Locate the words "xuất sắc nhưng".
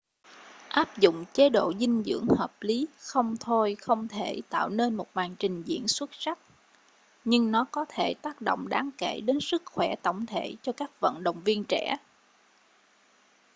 5.87-7.51